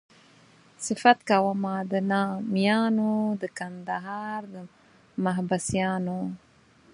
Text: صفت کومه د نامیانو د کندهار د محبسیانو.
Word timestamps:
صفت 0.85 1.17
کومه 1.29 1.75
د 1.91 1.93
نامیانو 2.11 3.13
د 3.41 3.43
کندهار 3.57 4.41
د 4.53 4.55
محبسیانو. 5.25 6.21